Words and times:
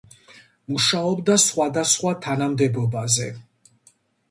მუშაობდა 0.71 1.35
სხვადასხვა 1.43 2.15
თანამდებობაზე. 2.25 3.31